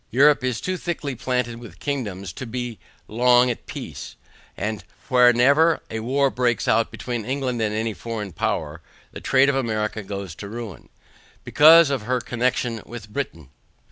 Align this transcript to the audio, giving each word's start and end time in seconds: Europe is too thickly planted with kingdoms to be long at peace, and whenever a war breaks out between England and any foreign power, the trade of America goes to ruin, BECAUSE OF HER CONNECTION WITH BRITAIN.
Europe 0.09 0.43
is 0.43 0.59
too 0.59 0.77
thickly 0.77 1.13
planted 1.13 1.59
with 1.59 1.77
kingdoms 1.79 2.33
to 2.33 2.47
be 2.47 2.79
long 3.07 3.51
at 3.51 3.67
peace, 3.67 4.15
and 4.57 4.83
whenever 5.09 5.79
a 5.91 5.99
war 5.99 6.31
breaks 6.31 6.67
out 6.67 6.89
between 6.89 7.23
England 7.23 7.61
and 7.61 7.75
any 7.75 7.93
foreign 7.93 8.31
power, 8.31 8.81
the 9.11 9.21
trade 9.21 9.47
of 9.47 9.53
America 9.55 10.01
goes 10.01 10.33
to 10.33 10.49
ruin, 10.49 10.89
BECAUSE 11.43 11.91
OF 11.91 12.01
HER 12.01 12.19
CONNECTION 12.19 12.81
WITH 12.83 13.09
BRITAIN. 13.09 13.49